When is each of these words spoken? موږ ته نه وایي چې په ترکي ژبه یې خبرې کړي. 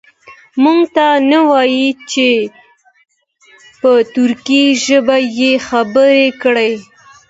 موږ 0.63 0.79
ته 0.95 1.07
نه 1.31 1.39
وایي 1.49 1.87
چې 2.11 2.29
په 3.81 3.91
ترکي 4.15 4.63
ژبه 4.85 5.17
یې 5.39 5.51
خبرې 5.67 6.25
کړي. 6.41 6.71